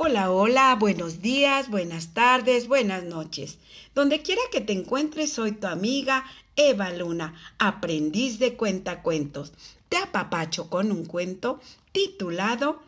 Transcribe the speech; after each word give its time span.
Hola, 0.00 0.30
hola, 0.30 0.76
buenos 0.76 1.22
días, 1.22 1.70
buenas 1.70 2.14
tardes, 2.14 2.68
buenas 2.68 3.02
noches. 3.02 3.58
Donde 3.96 4.22
quiera 4.22 4.40
que 4.52 4.60
te 4.60 4.72
encuentres, 4.72 5.32
soy 5.32 5.50
tu 5.50 5.66
amiga 5.66 6.24
Eva 6.54 6.90
Luna, 6.90 7.34
aprendiz 7.58 8.38
de 8.38 8.54
cuentacuentos. 8.54 9.52
Te 9.88 9.96
apapacho 9.96 10.70
con 10.70 10.92
un 10.92 11.04
cuento 11.04 11.60
titulado 11.90 12.80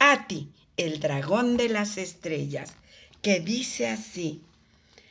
Ati, 0.00 0.48
el 0.76 0.98
dragón 0.98 1.56
de 1.56 1.68
las 1.68 1.98
estrellas, 1.98 2.72
que 3.22 3.38
dice 3.38 3.86
así. 3.86 4.42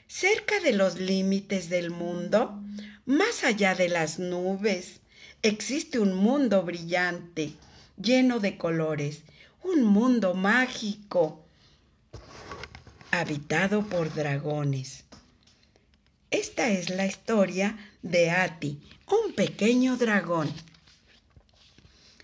Cerca 0.07 0.59
de 0.59 0.73
los 0.73 0.99
límites 0.99 1.69
del 1.69 1.89
mundo, 1.89 2.61
más 3.05 3.45
allá 3.45 3.75
de 3.75 3.87
las 3.87 4.19
nubes, 4.19 4.99
existe 5.41 5.99
un 5.99 6.15
mundo 6.15 6.63
brillante, 6.63 7.53
lleno 7.95 8.41
de 8.41 8.57
colores, 8.57 9.21
un 9.63 9.85
mundo 9.85 10.33
mágico 10.33 11.44
habitado 13.19 13.87
por 13.87 14.13
dragones. 14.13 15.03
Esta 16.31 16.69
es 16.69 16.89
la 16.89 17.05
historia 17.05 17.77
de 18.01 18.29
Ati, 18.29 18.79
un 19.07 19.33
pequeño 19.33 19.97
dragón. 19.97 20.51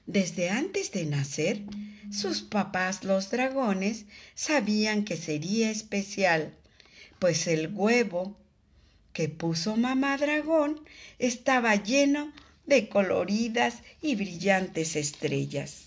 Desde 0.06 0.50
antes 0.50 0.92
de 0.92 1.06
nacer, 1.06 1.62
sus 2.12 2.42
papás 2.42 3.04
los 3.04 3.30
dragones 3.30 4.06
sabían 4.36 5.06
que 5.06 5.16
sería 5.16 5.70
especial, 5.70 6.54
pues 7.20 7.48
el 7.48 7.72
huevo 7.74 8.36
que 9.14 9.30
puso 9.30 9.78
mamá 9.78 10.18
dragón 10.18 10.82
estaba 11.20 11.76
lleno 11.76 12.34
de 12.66 12.90
coloridas 12.90 13.80
y 14.02 14.16
brillantes 14.16 14.96
estrellas. 14.96 15.84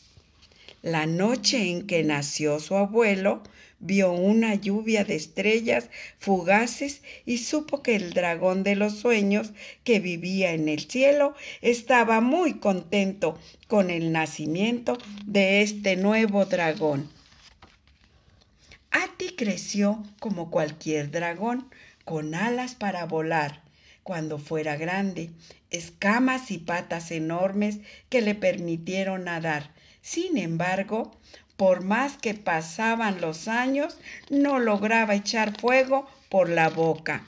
La 0.82 1.06
noche 1.06 1.70
en 1.70 1.86
que 1.86 2.04
nació 2.04 2.60
su 2.60 2.76
abuelo, 2.76 3.42
vio 3.84 4.12
una 4.12 4.54
lluvia 4.54 5.04
de 5.04 5.14
estrellas 5.14 5.90
fugaces 6.18 7.02
y 7.26 7.38
supo 7.38 7.82
que 7.82 7.94
el 7.96 8.14
dragón 8.14 8.62
de 8.62 8.76
los 8.76 8.98
sueños 8.98 9.52
que 9.84 10.00
vivía 10.00 10.52
en 10.52 10.68
el 10.70 10.88
cielo 10.90 11.34
estaba 11.60 12.22
muy 12.22 12.54
contento 12.54 13.38
con 13.68 13.90
el 13.90 14.10
nacimiento 14.10 14.96
de 15.26 15.60
este 15.60 15.96
nuevo 15.96 16.46
dragón. 16.46 17.10
Ati 18.90 19.36
creció 19.36 20.02
como 20.18 20.50
cualquier 20.50 21.10
dragón, 21.10 21.68
con 22.04 22.34
alas 22.34 22.74
para 22.74 23.04
volar 23.04 23.62
cuando 24.02 24.38
fuera 24.38 24.76
grande, 24.76 25.30
escamas 25.70 26.50
y 26.50 26.58
patas 26.58 27.10
enormes 27.10 27.78
que 28.08 28.20
le 28.20 28.34
permitieron 28.34 29.24
nadar. 29.24 29.72
Sin 30.02 30.36
embargo, 30.36 31.16
por 31.56 31.82
más 31.84 32.16
que 32.16 32.34
pasaban 32.34 33.20
los 33.20 33.48
años, 33.48 33.96
no 34.30 34.58
lograba 34.58 35.14
echar 35.14 35.58
fuego 35.58 36.08
por 36.28 36.48
la 36.48 36.68
boca. 36.68 37.24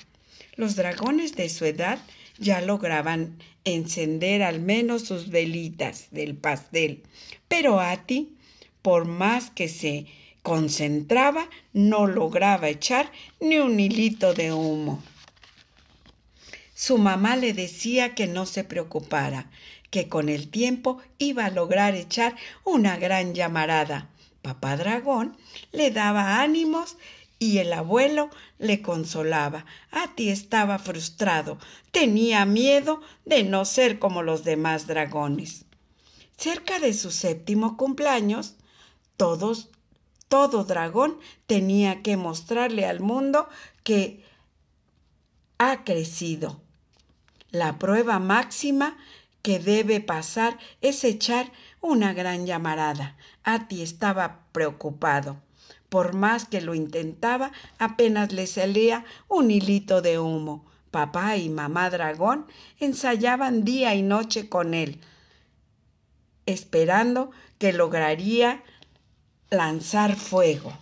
Los 0.56 0.74
dragones 0.74 1.34
de 1.36 1.48
su 1.48 1.64
edad 1.64 1.98
ya 2.38 2.60
lograban 2.60 3.38
encender 3.64 4.42
al 4.42 4.60
menos 4.60 5.02
sus 5.02 5.28
velitas 5.30 6.08
del 6.10 6.36
pastel, 6.36 7.02
pero 7.48 7.80
Ati, 7.80 8.36
por 8.82 9.06
más 9.06 9.50
que 9.50 9.68
se 9.68 10.06
concentraba, 10.42 11.48
no 11.72 12.06
lograba 12.06 12.68
echar 12.68 13.10
ni 13.40 13.58
un 13.58 13.80
hilito 13.80 14.34
de 14.34 14.52
humo. 14.52 15.02
Su 16.74 16.98
mamá 16.98 17.36
le 17.36 17.52
decía 17.52 18.14
que 18.14 18.26
no 18.26 18.46
se 18.46 18.62
preocupara, 18.62 19.50
que 19.90 20.08
con 20.08 20.28
el 20.28 20.48
tiempo 20.48 20.98
iba 21.18 21.46
a 21.46 21.50
lograr 21.50 21.94
echar 21.94 22.36
una 22.64 22.96
gran 22.96 23.34
llamarada, 23.34 24.10
Papá 24.46 24.76
Dragón 24.76 25.36
le 25.72 25.90
daba 25.90 26.40
ánimos 26.40 26.98
y 27.40 27.58
el 27.58 27.72
abuelo 27.72 28.30
le 28.60 28.80
consolaba. 28.80 29.66
Ati 29.90 30.28
estaba 30.28 30.78
frustrado, 30.78 31.58
tenía 31.90 32.44
miedo 32.46 33.00
de 33.24 33.42
no 33.42 33.64
ser 33.64 33.98
como 33.98 34.22
los 34.22 34.44
demás 34.44 34.86
dragones. 34.86 35.64
Cerca 36.36 36.78
de 36.78 36.94
su 36.94 37.10
séptimo 37.10 37.76
cumpleaños, 37.76 38.54
todos, 39.16 39.70
todo 40.28 40.62
dragón 40.62 41.18
tenía 41.48 42.02
que 42.02 42.16
mostrarle 42.16 42.86
al 42.86 43.00
mundo 43.00 43.48
que 43.82 44.22
ha 45.58 45.82
crecido. 45.82 46.60
La 47.50 47.80
prueba 47.80 48.20
máxima 48.20 48.96
que 49.42 49.58
debe 49.58 50.00
pasar 50.00 50.56
es 50.82 51.02
echar 51.02 51.50
una 51.80 52.12
gran 52.12 52.46
llamarada. 52.46 53.16
Ati 53.44 53.82
estaba 53.82 54.40
preocupado. 54.52 55.36
Por 55.88 56.14
más 56.14 56.46
que 56.46 56.60
lo 56.60 56.74
intentaba, 56.74 57.52
apenas 57.78 58.32
le 58.32 58.46
salía 58.46 59.04
un 59.28 59.50
hilito 59.50 60.02
de 60.02 60.18
humo. 60.18 60.64
Papá 60.90 61.36
y 61.36 61.48
mamá 61.48 61.90
dragón 61.90 62.46
ensayaban 62.80 63.64
día 63.64 63.94
y 63.94 64.02
noche 64.02 64.48
con 64.48 64.72
él, 64.74 65.00
esperando 66.46 67.30
que 67.58 67.72
lograría 67.72 68.62
lanzar 69.50 70.16
fuego. 70.16 70.72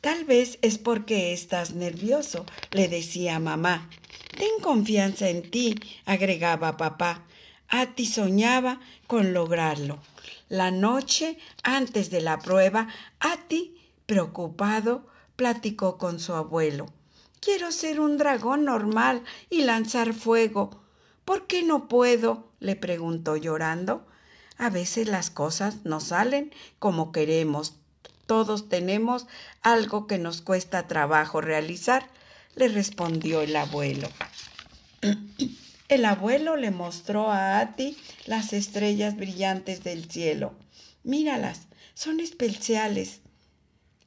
Tal 0.00 0.24
vez 0.24 0.58
es 0.62 0.78
porque 0.78 1.32
estás 1.32 1.74
nervioso, 1.74 2.46
le 2.70 2.88
decía 2.88 3.38
mamá. 3.40 3.90
Ten 4.36 4.62
confianza 4.62 5.28
en 5.28 5.50
ti, 5.50 5.74
agregaba 6.06 6.76
papá. 6.76 7.24
Ati 7.68 8.06
soñaba 8.06 8.80
con 9.06 9.34
lograrlo. 9.34 9.98
La 10.48 10.70
noche 10.70 11.38
antes 11.62 12.10
de 12.10 12.22
la 12.22 12.38
prueba, 12.38 12.88
Ati, 13.20 13.76
preocupado, 14.06 15.06
platicó 15.36 15.98
con 15.98 16.18
su 16.18 16.32
abuelo. 16.32 16.86
Quiero 17.40 17.70
ser 17.70 18.00
un 18.00 18.16
dragón 18.16 18.64
normal 18.64 19.22
y 19.50 19.62
lanzar 19.62 20.14
fuego. 20.14 20.82
¿Por 21.24 21.46
qué 21.46 21.62
no 21.62 21.88
puedo? 21.88 22.48
le 22.58 22.74
preguntó 22.74 23.36
llorando. 23.36 24.06
A 24.56 24.70
veces 24.70 25.06
las 25.06 25.30
cosas 25.30 25.84
no 25.84 26.00
salen 26.00 26.52
como 26.78 27.12
queremos. 27.12 27.74
Todos 28.26 28.68
tenemos 28.68 29.26
algo 29.62 30.06
que 30.06 30.18
nos 30.18 30.42
cuesta 30.42 30.86
trabajo 30.86 31.40
realizar, 31.40 32.08
le 32.56 32.68
respondió 32.68 33.42
el 33.42 33.54
abuelo. 33.54 34.08
El 35.88 36.04
abuelo 36.04 36.56
le 36.56 36.70
mostró 36.70 37.30
a 37.30 37.60
Ati 37.60 37.96
las 38.26 38.52
estrellas 38.52 39.16
brillantes 39.16 39.82
del 39.82 40.10
cielo. 40.10 40.52
Míralas, 41.02 41.62
son 41.94 42.20
especiales. 42.20 43.20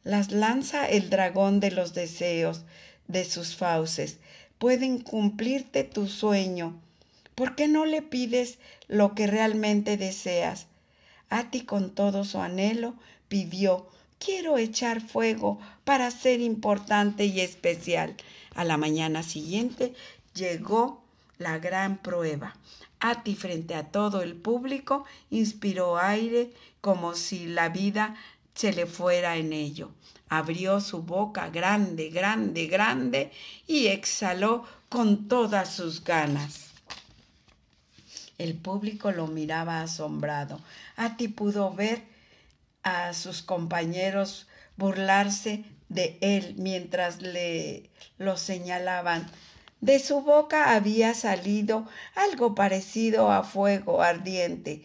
Las 0.03 0.31
lanza 0.31 0.87
el 0.87 1.09
dragón 1.09 1.59
de 1.59 1.71
los 1.71 1.95
deseos 1.95 2.65
de 3.07 3.25
sus 3.25 3.55
fauces. 3.55 4.17
Pueden 4.59 4.99
cumplirte 4.99 5.83
tu 5.83 6.07
sueño. 6.07 6.79
¿Por 7.33 7.55
qué 7.55 7.67
no 7.67 7.85
le 7.85 8.03
pides 8.03 8.59
lo 8.87 9.15
que 9.15 9.25
realmente 9.25 9.97
deseas? 9.97 10.67
Ati 11.29 11.61
con 11.61 11.95
todo 11.95 12.25
su 12.25 12.39
anhelo 12.39 12.93
pidió 13.27 13.87
Quiero 14.19 14.59
echar 14.59 15.01
fuego 15.01 15.59
para 15.83 16.11
ser 16.11 16.41
importante 16.41 17.25
y 17.25 17.39
especial. 17.39 18.15
A 18.53 18.65
la 18.65 18.77
mañana 18.77 19.23
siguiente 19.23 19.95
llegó 20.35 21.01
la 21.41 21.59
gran 21.59 21.97
prueba. 21.97 22.55
Ati 22.99 23.35
frente 23.35 23.75
a 23.75 23.87
todo 23.91 24.21
el 24.21 24.35
público 24.35 25.05
inspiró 25.29 25.97
aire 25.97 26.53
como 26.81 27.15
si 27.15 27.47
la 27.47 27.69
vida 27.69 28.15
se 28.53 28.73
le 28.73 28.85
fuera 28.85 29.37
en 29.37 29.53
ello. 29.53 29.91
Abrió 30.29 30.79
su 30.79 31.01
boca 31.01 31.49
grande, 31.49 32.09
grande, 32.09 32.67
grande 32.67 33.31
y 33.67 33.87
exhaló 33.87 34.65
con 34.87 35.27
todas 35.27 35.73
sus 35.73 36.03
ganas. 36.03 36.69
El 38.37 38.55
público 38.55 39.11
lo 39.11 39.27
miraba 39.27 39.81
asombrado. 39.81 40.59
Ati 40.95 41.27
pudo 41.27 41.73
ver 41.73 42.03
a 42.83 43.13
sus 43.13 43.41
compañeros 43.41 44.47
burlarse 44.77 45.63
de 45.89 46.17
él 46.21 46.55
mientras 46.57 47.21
le 47.21 47.89
lo 48.17 48.37
señalaban 48.37 49.29
de 49.81 49.97
su 49.97 50.21
boca 50.21 50.73
había 50.73 51.13
salido 51.15 51.87
algo 52.15 52.53
parecido 52.55 53.31
a 53.31 53.43
fuego 53.43 54.03
ardiente 54.03 54.83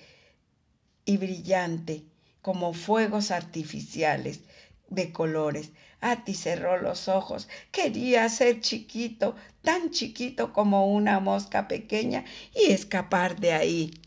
y 1.05 1.19
brillante, 1.19 2.05
como 2.41 2.73
fuegos 2.73 3.31
artificiales 3.31 4.41
de 4.89 5.13
colores. 5.13 5.71
Ati 6.01 6.35
cerró 6.35 6.81
los 6.81 7.09
ojos. 7.09 7.49
Quería 7.73 8.29
ser 8.29 8.61
chiquito, 8.61 9.35
tan 9.63 9.91
chiquito 9.91 10.53
como 10.53 10.93
una 10.93 11.21
mosca 11.21 11.69
pequeña 11.69 12.25
y 12.55 12.73
escapar 12.73 13.39
de 13.39 13.53
ahí. 13.53 14.01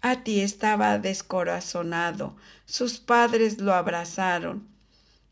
Ati 0.00 0.40
estaba 0.40 0.98
descorazonado. 0.98 2.36
Sus 2.64 2.98
padres 2.98 3.58
lo 3.58 3.74
abrazaron. 3.74 4.68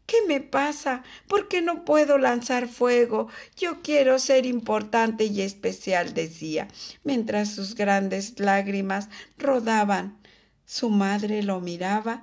¿Qué 0.06 0.18
me 0.28 0.40
pasa? 0.40 1.02
¿Por 1.26 1.48
qué 1.48 1.62
no 1.62 1.84
puedo 1.84 2.16
lanzar 2.16 2.68
fuego? 2.68 3.28
Yo 3.56 3.82
quiero 3.82 4.18
ser 4.20 4.46
importante 4.46 5.24
y 5.24 5.40
especial, 5.40 6.14
decía, 6.14 6.68
mientras 7.02 7.50
sus 7.50 7.74
grandes 7.74 8.38
lágrimas 8.38 9.08
rodaban. 9.36 10.16
Su 10.64 10.90
madre 10.90 11.42
lo 11.42 11.60
miraba 11.60 12.22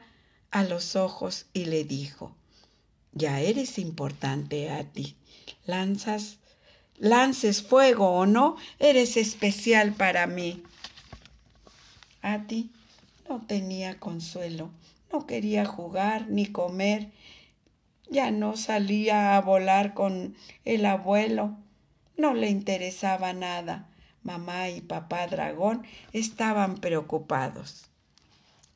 a 0.52 0.64
los 0.64 0.96
ojos 0.96 1.48
y 1.54 1.66
le 1.66 1.84
dijo, 1.84 2.36
ya 3.12 3.42
eres 3.42 3.78
importante, 3.78 4.70
Ati. 4.70 5.16
Lanzas, 5.66 6.38
lances 6.98 7.62
fuego 7.62 8.12
o 8.12 8.26
no, 8.26 8.56
eres 8.80 9.18
especial 9.18 9.94
para 9.94 10.26
mí. 10.26 10.64
Ati 12.22 12.72
no 13.28 13.46
tenía 13.46 14.00
consuelo, 14.00 14.72
no 15.12 15.28
quería 15.28 15.66
jugar 15.66 16.30
ni 16.30 16.48
comer, 16.48 17.12
ya 18.14 18.30
no 18.30 18.56
salía 18.56 19.36
a 19.36 19.42
volar 19.42 19.96
con 19.96 20.36
el 20.66 20.86
abuelo, 20.86 21.58
no 22.16 22.36
le 22.36 22.50
interesaba 22.50 23.34
nada. 23.34 23.90
Mamá 24.22 24.70
y 24.70 24.82
papá 24.82 25.28
dragón 25.28 25.84
estaban 26.14 26.78
preocupados. 26.78 27.90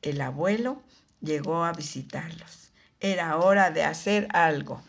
El 0.02 0.20
abuelo 0.20 0.82
llegó 1.22 1.64
a 1.64 1.72
visitarlos. 1.72 2.72
Era 3.00 3.38
hora 3.38 3.70
de 3.70 3.84
hacer 3.84 4.26
algo. 4.34 4.82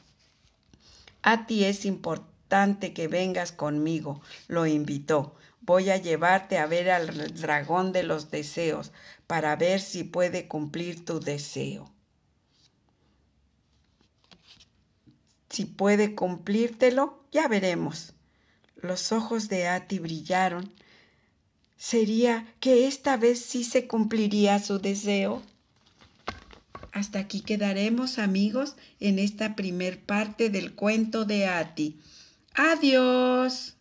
A 1.22 1.46
ti 1.46 1.64
es 1.64 1.86
importante 1.86 2.92
que 2.92 3.08
vengas 3.08 3.52
conmigo, 3.52 4.20
lo 4.48 4.66
invitó. 4.66 5.36
Voy 5.62 5.92
a 5.92 5.98
llevarte 5.98 6.58
a 6.58 6.66
ver 6.66 6.90
al 6.90 7.36
dragón 7.36 7.94
de 7.94 8.02
los 8.02 8.32
deseos 8.32 8.92
para 9.28 9.56
ver 9.56 9.80
si 9.80 10.04
puede 10.04 10.48
cumplir 10.48 11.06
tu 11.06 11.20
deseo. 11.20 11.92
Si 15.50 15.66
puede 15.66 16.16
cumplírtelo, 16.16 17.24
ya 17.32 17.48
veremos. 17.48 18.14
Los 18.76 19.12
ojos 19.12 19.50
de 19.50 19.68
Ati 19.68 20.00
brillaron. 20.00 20.72
¿Sería 21.78 22.46
que 22.60 22.88
esta 22.88 23.18
vez 23.18 23.40
sí 23.42 23.64
se 23.64 23.88
cumpliría 23.88 24.60
su 24.60 24.80
deseo? 24.80 25.42
Hasta 26.92 27.20
aquí 27.20 27.42
quedaremos 27.42 28.20
amigos 28.20 28.76
en 29.00 29.20
esta 29.20 29.56
primer 29.56 30.00
parte 30.00 30.50
del 30.50 30.76
cuento 30.76 31.26
de 31.26 31.48
Ati. 31.48 32.00
Adiós. 32.54 33.76